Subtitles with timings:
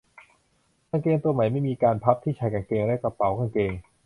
[0.89, 3.71] กางเกงตัวใหม่ไม่มีการพับที่ชายกางเกงและกระเป๋ากางเกง